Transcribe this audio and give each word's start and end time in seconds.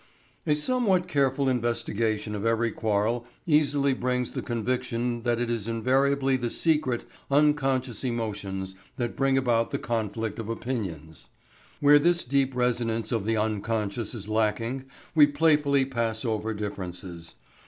A 0.47 0.55
somewhat 0.55 1.07
careful 1.07 1.47
investigation 1.47 2.33
of 2.33 2.43
every 2.43 2.71
quarrel 2.71 3.27
easily 3.45 3.93
brings 3.93 4.31
the 4.31 4.41
conviction 4.41 5.21
that 5.21 5.39
it 5.39 5.47
is 5.47 5.67
invariably 5.67 6.37
the 6.37 6.49
secret, 6.49 7.05
unconscious 7.29 8.03
emotions 8.03 8.73
that 8.97 9.15
bring 9.15 9.37
about 9.37 9.69
the 9.69 9.77
conflict 9.77 10.39
of 10.39 10.49
opinions. 10.49 11.27
Where 11.81 11.99
this 11.99 12.23
deep 12.23 12.55
resonance 12.55 13.11
of 13.11 13.25
the 13.25 13.37
unconscious 13.37 14.15
is 14.15 14.27
lacking 14.27 14.85
we 15.13 15.27
playfully 15.27 15.85
pass 15.85 16.25
over 16.25 16.51
differences. 16.55 17.35